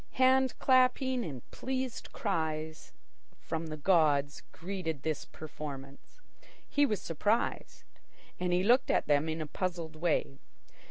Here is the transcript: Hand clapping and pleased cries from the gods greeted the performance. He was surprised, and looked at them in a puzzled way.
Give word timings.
Hand 0.13 0.57
clapping 0.57 1.23
and 1.23 1.47
pleased 1.51 2.11
cries 2.11 2.91
from 3.39 3.67
the 3.67 3.77
gods 3.77 4.41
greeted 4.51 5.03
the 5.03 5.27
performance. 5.31 6.19
He 6.67 6.87
was 6.87 6.99
surprised, 6.99 7.83
and 8.39 8.51
looked 8.65 8.89
at 8.89 9.05
them 9.05 9.29
in 9.29 9.41
a 9.41 9.45
puzzled 9.45 9.95
way. 9.95 10.39